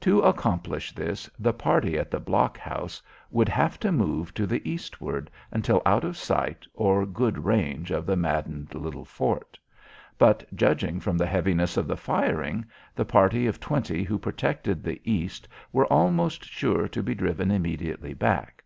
To 0.00 0.20
accomplish 0.20 0.94
this, 0.94 1.30
the 1.38 1.54
party 1.54 1.98
at 1.98 2.10
the 2.10 2.20
blockhouse 2.20 3.00
would 3.30 3.48
have 3.48 3.80
to 3.80 3.90
move 3.90 4.34
to 4.34 4.46
the 4.46 4.60
eastward, 4.70 5.30
until 5.50 5.80
out 5.86 6.04
of 6.04 6.18
sight 6.18 6.66
or 6.74 7.06
good 7.06 7.46
range 7.46 7.90
of 7.90 8.04
the 8.04 8.14
maddened 8.14 8.74
little 8.74 9.06
fort. 9.06 9.58
But 10.18 10.44
judging 10.54 11.00
from 11.00 11.16
the 11.16 11.24
heaviness 11.24 11.78
of 11.78 11.86
the 11.88 11.96
firing, 11.96 12.66
the 12.94 13.06
party 13.06 13.46
of 13.46 13.60
twenty 13.60 14.02
who 14.02 14.18
protected 14.18 14.82
the 14.82 15.00
east 15.10 15.48
were 15.72 15.86
almost 15.86 16.44
sure 16.44 16.86
to 16.88 17.02
be 17.02 17.14
driven 17.14 17.50
immediately 17.50 18.12
back. 18.12 18.64